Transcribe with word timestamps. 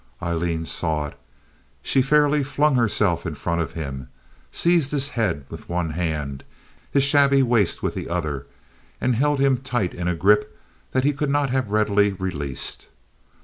Aileen 0.19 0.65
saw 0.65 1.05
it. 1.09 1.19
She 1.83 2.01
fairly 2.01 2.41
flung 2.43 2.73
herself 2.73 3.23
in 3.27 3.35
front 3.35 3.61
of 3.61 3.73
him, 3.73 4.09
seized 4.51 4.91
his 4.91 5.09
head 5.09 5.45
with 5.47 5.69
one 5.69 5.91
hand, 5.91 6.43
his 6.91 7.03
shabby 7.03 7.43
waist 7.43 7.83
with 7.83 7.93
the 7.93 8.09
other, 8.09 8.47
and 8.99 9.15
held 9.15 9.37
him 9.37 9.57
tight 9.57 9.93
in 9.93 10.07
a 10.07 10.15
grip 10.15 10.57
that 10.89 11.03
he 11.03 11.13
could 11.13 11.29
not 11.29 11.51
have 11.51 11.69
readily 11.69 12.13
released. 12.13 12.87